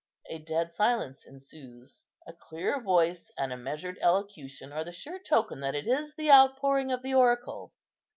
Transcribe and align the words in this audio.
A 0.31 0.39
dead 0.39 0.73
silence 0.73 1.27
ensues; 1.27 2.07
a 2.25 2.33
clear 2.33 2.81
voice 2.81 3.31
and 3.37 3.53
a 3.53 3.55
measured 3.55 3.99
elocution 4.01 4.71
are 4.73 4.83
the 4.83 4.91
sure 4.91 5.19
token 5.19 5.59
that 5.59 5.75
it 5.75 5.85
is 5.85 6.15
the 6.15 6.31
outpouring 6.31 6.91
of 6.91 7.03
the 7.03 7.13
oracle. 7.13 7.71